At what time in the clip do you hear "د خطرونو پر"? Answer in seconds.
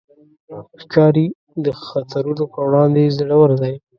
1.65-2.59